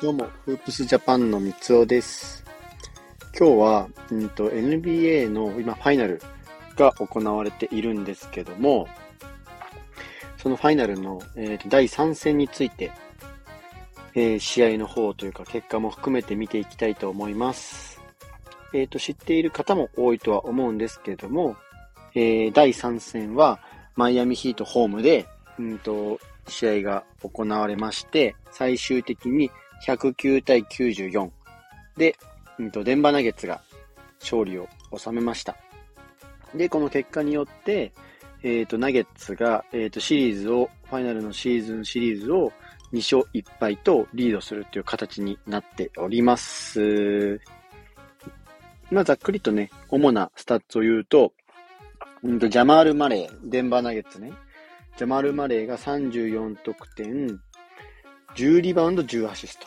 [0.00, 2.42] どうも、フープスジャパンの三つおです。
[3.38, 6.22] 今日は、うんと、NBA の今、ファイナル
[6.74, 8.88] が行われているんですけども、
[10.38, 12.92] そのファイナルの、えーと第3戦について、
[14.14, 18.00] えー試合の方というか結果も含めて見ていきたいと思います。
[18.72, 21.56] えっ、と、知っている方も多いとは思うんですけども、
[22.14, 23.60] えー第3戦は
[23.96, 25.26] マイアミヒートホームで、
[25.58, 29.50] うんと、試合が行われまして、最終的に
[29.86, 31.30] 109対94
[31.96, 32.16] で、
[32.58, 33.60] うんと、デンバーナゲッツが
[34.20, 35.56] 勝利を収めました。
[36.54, 37.92] で、この結果によって、
[38.42, 42.52] えっ、と、ナゲッツが、えっ、と、シリーズを、ファイナルのシーズンシリーズを
[42.92, 47.40] 2勝1敗とリードするという形になっております。
[48.90, 51.32] まあ、ざっくりとね、主なスタッツを言うと、
[52.22, 54.32] うんと、ジャマール・マレー、デンバーナゲッツね。
[54.96, 57.40] ジャマール・マレーが34得点、
[58.34, 59.66] 10リバウンド10アシスト。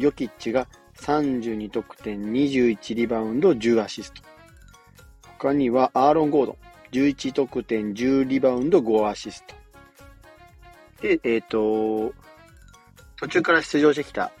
[0.00, 4.22] ヨキッチが32得点、21リバウンド10アシスト。
[5.38, 6.56] 他にはアーロン・ゴードン、
[6.92, 9.54] 11得点、10リバウンド5アシスト。
[11.02, 12.14] で、えっ、と、
[13.16, 14.32] 途中から出場してきた、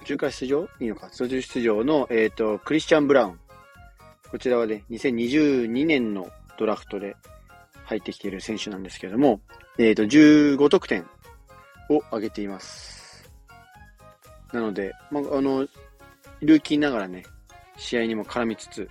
[0.00, 0.68] 途中から出場？
[0.80, 3.40] いいのか途中出場の、えっ、と、クリスチャン・ブラウン。
[4.28, 7.16] こちらはね、2022年のドラフトで
[7.84, 9.40] 入ってきている選手なんですけれども、
[9.78, 11.06] えっ、と、15得点
[11.90, 12.95] を上げています。
[14.52, 15.66] なので、まあ、あの、
[16.40, 17.24] ルーキーながらね、
[17.76, 18.88] 試合にも絡みつつ、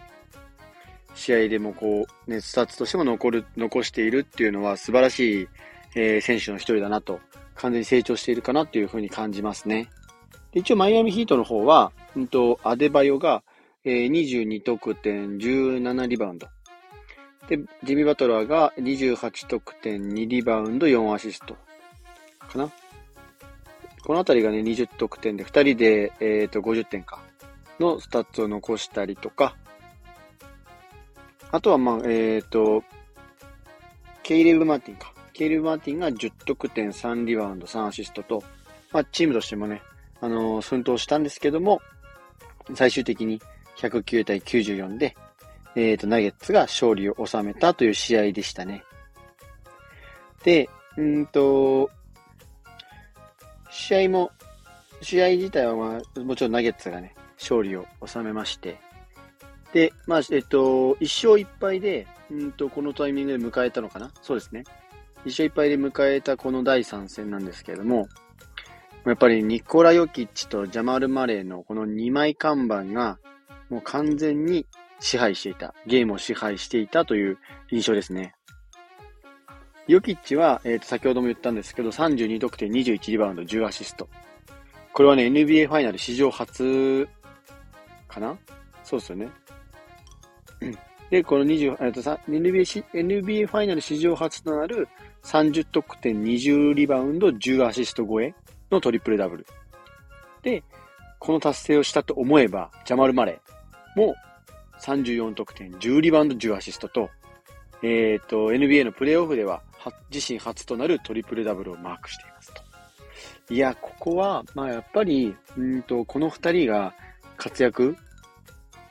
[1.14, 5.48] 試合でもこう、ね、スタッツとしても残る、残しているっていうのは素晴らしい、
[5.96, 7.20] えー選手の一人だなと、
[7.56, 9.90] 完全に成長しているかなっていうふうに感じますね。
[10.54, 13.44] 一応、マイアミヒートの方は、うんと、アデバヨが、
[13.84, 16.48] えー22得点、17リバウンド。
[17.48, 21.56] で、ジミー・バトラーが28得点、2リバウンド、4アシスト。
[22.40, 22.72] かな
[24.06, 27.20] このあたりがね、20得点で、2人で、えっ、と、50点か。
[27.80, 29.56] のスタッツを残したりとか、
[31.52, 32.84] あとは、まあ、えっ、と、
[34.22, 35.12] ケイレブ・マーティンか。
[35.34, 38.44] ケイレブ・マーティンが10得点、3リバウンド、3アシストと、
[38.92, 39.82] まあ、チームとしてもね、
[40.22, 41.82] あのー奮闘したんですけども、
[42.76, 43.42] 最終的に
[43.78, 45.16] 109対94で、
[45.76, 48.84] えっ、と、ナゲッツが勝利を収めたという試合でしたね。
[50.44, 51.90] で、うんと、
[53.88, 54.32] 試合も、
[55.02, 58.80] 試合自体は、まあ、もちろんナゲッツがね、勝利を収めまして、
[59.74, 64.12] で、まあ、えっと、1勝1敗で、うんと、このタイミングで迎えたのかな？
[64.24, 64.64] そうですね。
[65.26, 68.08] 1勝1敗で迎えたこの第3戦なんですけれども、
[69.06, 73.20] やっぱりニコラ・ヨキッチとジャマール・マレーのこの2枚看板が、
[73.70, 74.66] もう完全に
[75.00, 75.76] 支配していた。
[75.86, 77.38] ゲームを支配していたという
[77.70, 78.34] 印象ですね。
[79.88, 84.08] ヨキッチは、えっ、と、先ほども言ったんですけど、32得点、21リバウンド、10アシスト。
[84.94, 87.08] これはね、NBA ファイナル史上初
[88.08, 88.38] かな？
[88.84, 89.30] そうですよね。
[91.12, 94.88] で、この20、えっと NBA, NBA ファイナル史上初となる
[95.24, 98.34] 30得点、20リバウンド、10アシスト超え
[98.72, 99.46] のトリプルダブル。
[100.42, 100.64] で、
[101.20, 104.16] この達成をしたと思えば、ジャマル・マレーも
[104.82, 107.10] 34得点、10リバウンド、10アシストと、
[107.84, 109.62] えっ、と、NBA のプレーオフでは
[110.14, 112.66] 自身初となるトリプルダブルをマークしていますと。
[113.54, 116.94] いや、ここは、まあやっぱり、うんと、この二人が
[117.38, 117.96] 活躍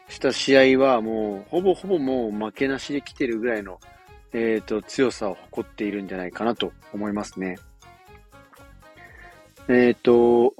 [0.08, 3.80] した試合はもう、ほぼほぼもう負けなしで来てるぐらいの、
[4.32, 7.56] えっ、と、強さを誇っているんじゃないかなと思いますね。
[9.68, 10.54] えっ、と、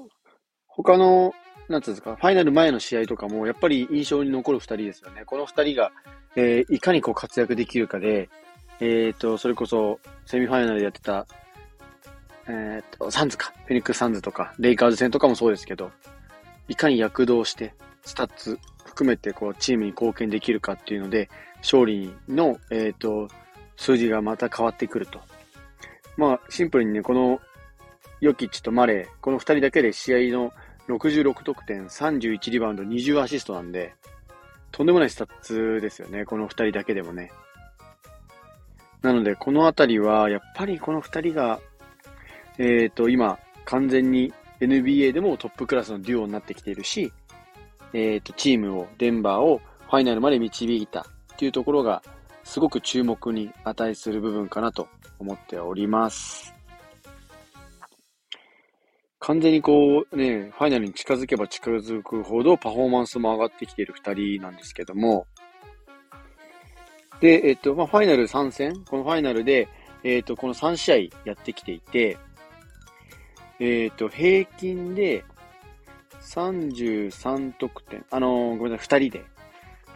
[0.67, 1.33] 他の、
[1.69, 5.23] なんつうんですか、ファイナル前の試合とかも、やっぱり印象に残る二人ですよね。
[5.25, 5.93] この二人が、
[6.37, 8.29] えーいかにこう活躍できるかで、
[8.81, 11.27] えっ、と、それこそ、セミファイナルでやってた、
[12.47, 15.91] えっ、と、サンズか、フェニックスサンズとか、レイカーズ戦とかもそうですけど、
[16.69, 17.75] いかに躍動して、
[18.05, 23.29] スタッツ含めて、こう、チームに貢献できるかっていうので、勝利の、えっ、と、
[23.77, 25.21] 数字がまた変わってくると。
[26.17, 27.41] まあ、シンプルにね、この、
[28.21, 30.53] ヨキッチとマレー、この二人だけで試合の
[30.89, 33.95] 66得点、31リバウンド、20アシストなんで、
[34.71, 37.33] とんでもないスタッツですよね、この二人だけでもね。
[39.05, 41.61] なので、このあたりは、やっぱりこの二人が、
[42.57, 47.13] えっ、と、今、完全に NBA でもトップクラスのデュオになってきているし、
[47.93, 49.61] えっ、と、チームを、デンバーを
[49.91, 51.05] ファイナルまで導いたっ
[51.37, 52.03] ていうところが、
[52.45, 56.55] すごく注目に値する部分かなと思っております。
[59.19, 65.27] 完全にこうね、ファイナルに近づけば近づくほどパフォーマンスも上がってきている二人なんですけども、
[67.21, 69.69] で、えっと、まあ、ファイナル3戦、このファイナルで、
[70.03, 72.19] えっと、この3試合やってきていて、
[73.61, 75.25] えっと、平均で
[76.21, 78.05] 33得点。
[78.11, 79.25] あのー、ごめんなさい、二人で。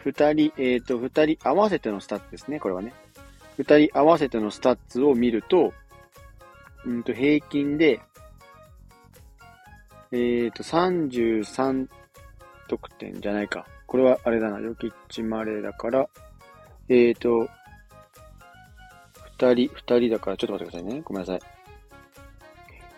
[0.05, 2.93] 二人、えっ、と、二人合わせてのスタッツですね、これはね。
[3.57, 5.75] 二人合わせてのスタッツを見ると、
[6.87, 8.01] うんと、平均で、
[10.13, 11.89] えっ、ー、と、33
[12.69, 13.67] 得点じゃないか。
[13.87, 16.09] これはあれだな、ヨキッチマレーだから、
[16.89, 17.49] えっ、ー、と、
[19.39, 21.03] 二人、二人だから、ちょっと待ってくださいね。
[21.05, 21.41] ごめんなさい。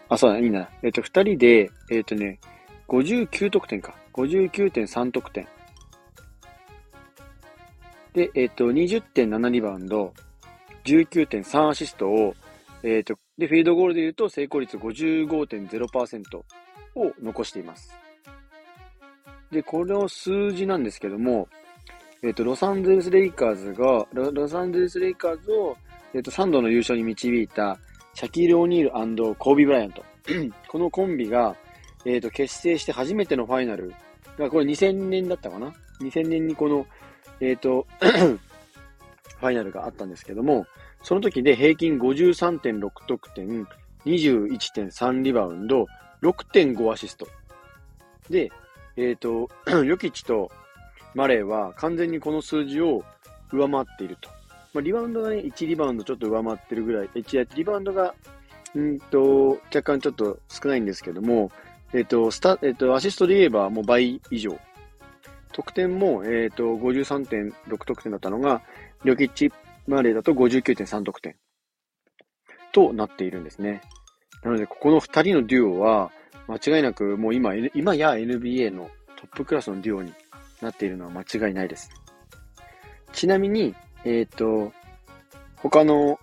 [0.09, 0.69] あ、そうだ、いいな。
[0.83, 2.39] えっ、ー、と、二人で、えっ、ー、とね、
[2.89, 3.95] 59得点か。
[4.13, 5.47] 59.3得点。
[8.13, 10.13] で、えっ、と、20.7リバウンド、
[10.85, 12.35] 19.3アシストを、
[12.83, 16.45] えっ、と、で、フィードゴールで言うと成功率55.0%を
[17.23, 17.95] 残しています。
[19.51, 21.49] で、この数字なんですけども、
[22.22, 25.76] えっ、と、ロサンゼルス・レイカーズが、ロサンゼルス・レイカーズを、
[26.12, 27.78] えっ、と、3度の優勝に導いた、
[28.14, 30.05] シャキール・オニールコービー・ブライアント。
[30.69, 31.56] このコンビが、
[32.05, 33.94] えっ、ー、と、結成して初めてのファイナル
[34.38, 36.87] が、これ2000年だったかな ?2000 年にこの、
[37.40, 40.67] えっ、と、 ファイナルがあったんですけども、
[41.02, 43.67] その時で平均53.6得点、
[44.05, 45.87] 21.3リバウンド、
[46.22, 47.26] 6.5アシスト。
[48.28, 48.52] で、
[48.96, 49.49] えっ、ー、と、
[49.84, 50.50] ヨキッチと
[51.15, 53.05] マレーは完全にこの数字を
[53.53, 54.31] 上回っていると。
[54.73, 58.15] まあ、リバウンドがね、1リバウンドちょっと上回ってるぐらい、1リバウンドが、
[58.75, 61.51] うんと、若干ちょっと少ないんですけども、
[61.93, 64.57] えっ、ー、と、スタ、えっ、ー、と、アシストで言えばもう倍以上。
[65.53, 67.53] 得点も、えっ、ー、と、53.6
[67.85, 68.63] 得点だったのが、
[69.05, 69.53] リョキッチ
[69.89, 71.35] マレーだと59.3得点
[72.73, 73.83] となっているんですね。
[74.45, 76.13] なので、ここの二人のデュオは、
[76.47, 80.13] 間違いなくもう今、今や NBA のトップクラスのデュオに
[80.62, 81.91] なっているのは間違いないです。
[83.12, 83.75] ちなみに、
[84.05, 84.73] えっ、ー、と、
[85.57, 86.19] 他の、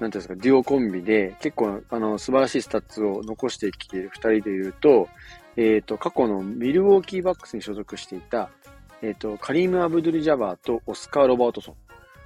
[0.00, 5.08] なんていうんですか、デュオコンビで結構、あの、素晴らしいスタッツを残してきている二人で言うと、
[5.56, 8.50] えっ、ー、と、過去のミルウォーキーバックスに所属していた、
[9.02, 11.74] えっ、ー、と、カリーム・アブドゥル・ジャバーとオスカー・ロバートソン。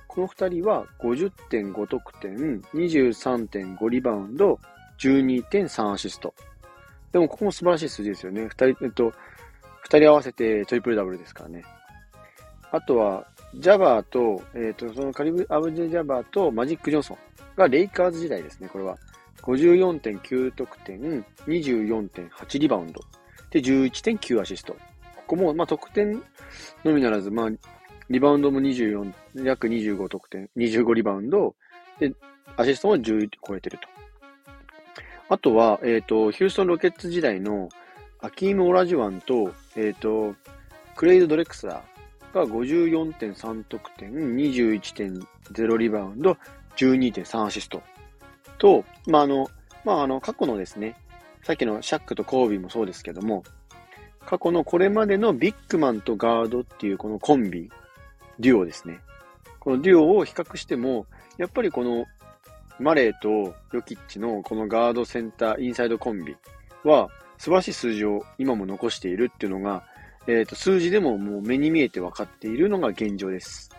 [0.09, 4.59] この二人は50.5得点、23.5リバウンド、
[4.99, 6.35] 12.3アシスト。
[7.13, 8.49] でも、ここも素晴らしい数字ですよね。
[8.49, 9.13] 二人、えっと、
[9.87, 11.65] 二人合わせてトリプルダブルですからね。
[12.73, 13.25] あとは、
[13.55, 17.19] ジャバーと、えっ、ー、と、そのカリブ、アブジェ・ジャバーとマジック・ジョンソン
[17.57, 18.99] がレイカーズ時代ですね、これは。
[19.43, 23.01] 54.9得点、24.8リバウンド。
[23.53, 24.73] で、11.9アシスト。
[25.15, 26.21] ここも、まあ、得点
[26.85, 27.51] のみならず、まあ、
[28.11, 31.55] リバウンドも24、約25得点、25リバウンド。
[32.01, 32.13] で、
[32.57, 33.87] アシストも11超えてると。
[35.29, 37.69] あとは、えっ、ー、と、ヒューストン・ロケッツ時代の
[38.27, 40.35] アキーム・オラジュワンと、えっ、ー、と、
[40.97, 46.37] クレイド・ドレクサーが54.3得点、21.0リバウンド、
[46.77, 47.85] 12.3アシスト。
[48.59, 49.49] と、まあ、あの、
[49.85, 50.97] まあ、あの、過去のですね、
[51.45, 53.45] さっきのシャックとコービーもそうですけども、
[54.25, 57.71] 過去のこれまでのビッグマンとガードっていうこのコンビ、
[58.41, 58.99] デュオですね。
[59.61, 61.07] このデュオを比較しても、
[61.39, 62.07] やっぱりこの
[62.81, 66.35] マレーとヨキッチのこのガードセンターインサイドコンビ
[66.83, 67.09] は
[67.39, 69.85] 素晴らしい数字を今も残しているっていうのが、
[70.27, 73.71] えっ、ー、と、数字でももう目に見えて分かっているのが現状です。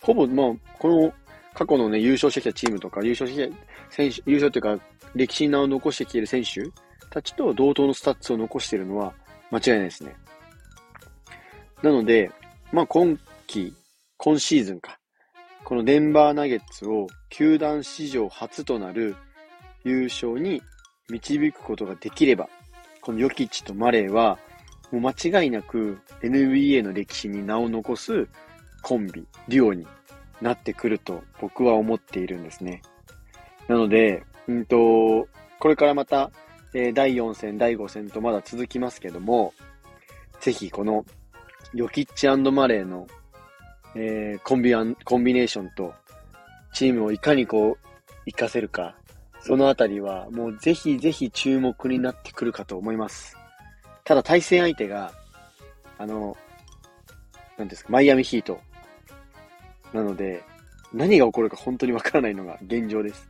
[0.00, 1.12] ほぼ、まあ、この
[1.54, 3.56] 過去のね、優勝してきたチームとか、優勝してきた
[3.90, 4.84] 選手、優勝というか、
[5.14, 6.62] 歴史に名を残してきている選手
[7.10, 9.12] たちと同等のスタッツを残しているのは
[9.50, 10.14] 間違いないですね。
[11.82, 12.30] なので、
[12.72, 13.74] まあ今季、
[14.16, 14.98] 今シーズンか。
[15.64, 19.14] このデンバーナゲッツを球団史上初となる
[19.84, 20.60] 優勝に
[21.08, 22.48] 導くことができれば、
[23.02, 24.38] このヨキッチとマレーは
[24.92, 28.28] もう間違いなく NBA の歴史に名を残す
[28.82, 29.86] コンビ、デュオに
[30.40, 32.82] なってくると僕は思っているんですね。
[33.68, 35.26] なので、うんと、
[35.58, 36.30] これからまた、
[36.74, 39.52] えー、第4戦、第5戦とまだ続きますけども、
[40.40, 41.04] ぜひこの
[41.74, 43.06] ヨキッチマレーの、
[43.94, 44.72] えー、コンビ、
[45.04, 45.94] コンビネーションと
[46.72, 48.96] チームをいかにこう、活かせるか、
[49.44, 53.36] そのあたりはもうぜひぜひ注目になってくるかと思います。
[54.04, 55.12] ただ対戦相手が、
[55.98, 56.36] あの、
[57.58, 58.60] なんですか、マイアミヒート。
[59.92, 60.42] なので、
[60.92, 63.28] 何が起こるか本当にわからないのが 現状です。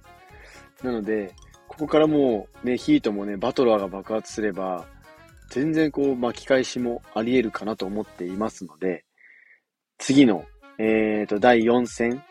[0.82, 1.34] なので、
[1.68, 4.86] ここからもうね、ヒートもね、バトラーが爆発すれば、
[5.50, 9.04] 全然こう巻き返しもあり得るかなと思っていますので、
[9.98, 10.44] 次の、
[10.78, 12.22] えっ、ー、と、第4戦、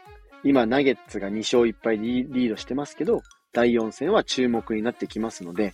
[0.43, 3.21] 今、ナゲッツが2勝1敗リードしてますけど、
[3.53, 5.73] 第4戦は注目になってきますので、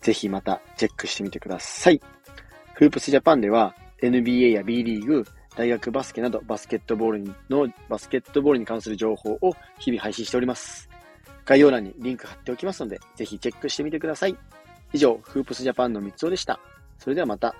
[0.00, 2.00] ぜひまたチェックしてみてください。
[2.74, 5.24] フープスジャパンでは NBA や B リーグ、
[5.56, 10.88] 大学バスケなどバスケットボールの、バスケットボールに関する情報を日々配信しております。
[11.44, 14.36] 概要欄にリンク貼っておきますので、ぜひチェックしてみてください。
[14.92, 16.58] 以上、フープスジャパンの三つおでした。
[16.98, 17.54] それではまた。